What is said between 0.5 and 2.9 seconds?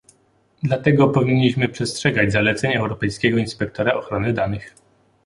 Dlatego powinniśmy przestrzegać zaleceń